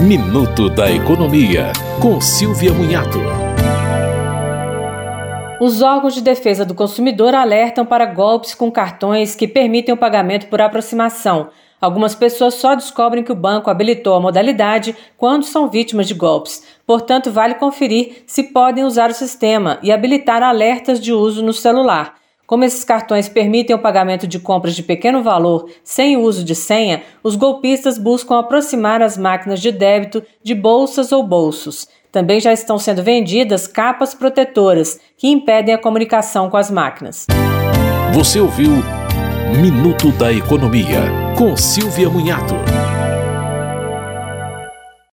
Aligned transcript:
Minuto 0.00 0.70
da 0.70 0.88
Economia, 0.88 1.72
com 2.00 2.20
Silvia 2.20 2.72
Munhato. 2.72 3.18
Os 5.60 5.82
órgãos 5.82 6.14
de 6.14 6.20
defesa 6.20 6.64
do 6.64 6.72
consumidor 6.72 7.34
alertam 7.34 7.84
para 7.84 8.06
golpes 8.06 8.54
com 8.54 8.70
cartões 8.70 9.34
que 9.34 9.48
permitem 9.48 9.92
o 9.92 9.98
pagamento 9.98 10.46
por 10.46 10.60
aproximação. 10.60 11.48
Algumas 11.80 12.14
pessoas 12.14 12.54
só 12.54 12.76
descobrem 12.76 13.24
que 13.24 13.32
o 13.32 13.34
banco 13.34 13.70
habilitou 13.70 14.14
a 14.14 14.20
modalidade 14.20 14.94
quando 15.16 15.44
são 15.44 15.68
vítimas 15.68 16.06
de 16.06 16.14
golpes. 16.14 16.62
Portanto, 16.86 17.32
vale 17.32 17.56
conferir 17.56 18.22
se 18.24 18.44
podem 18.44 18.84
usar 18.84 19.10
o 19.10 19.14
sistema 19.14 19.80
e 19.82 19.90
habilitar 19.90 20.44
alertas 20.44 21.00
de 21.00 21.12
uso 21.12 21.42
no 21.42 21.52
celular. 21.52 22.14
Como 22.48 22.64
esses 22.64 22.82
cartões 22.82 23.28
permitem 23.28 23.76
o 23.76 23.78
pagamento 23.78 24.26
de 24.26 24.38
compras 24.38 24.74
de 24.74 24.82
pequeno 24.82 25.22
valor 25.22 25.68
sem 25.84 26.16
o 26.16 26.22
uso 26.22 26.42
de 26.42 26.54
senha, 26.54 27.02
os 27.22 27.36
golpistas 27.36 27.98
buscam 27.98 28.38
aproximar 28.38 29.02
as 29.02 29.18
máquinas 29.18 29.60
de 29.60 29.70
débito 29.70 30.22
de 30.42 30.54
bolsas 30.54 31.12
ou 31.12 31.22
bolsos. 31.22 31.86
Também 32.10 32.40
já 32.40 32.50
estão 32.50 32.78
sendo 32.78 33.02
vendidas 33.02 33.66
capas 33.66 34.14
protetoras 34.14 34.98
que 35.18 35.28
impedem 35.28 35.74
a 35.74 35.78
comunicação 35.78 36.48
com 36.48 36.56
as 36.56 36.70
máquinas. 36.70 37.26
Você 38.14 38.40
ouviu 38.40 38.70
Minuto 39.60 40.10
da 40.12 40.32
Economia, 40.32 41.02
com 41.36 41.54
Silvia 41.54 42.08
Munhato. 42.08 42.54